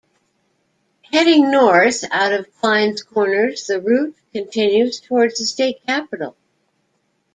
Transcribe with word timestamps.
Heading 1.13 1.51
north 1.51 2.03
out 2.09 2.33
of 2.33 2.47
Clines 2.59 3.05
Corners, 3.05 3.67
the 3.67 3.79
route 3.79 4.15
continues 4.33 4.99
towards 4.99 5.37
the 5.37 5.45
state 5.45 5.85
capital. 5.85 6.35